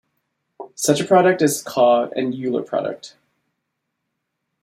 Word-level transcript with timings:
Such 0.73 0.99
a 0.99 1.05
product 1.05 1.43
is 1.43 1.61
called 1.61 2.13
an 2.13 2.33
Euler 2.33 2.63
product. 2.63 3.17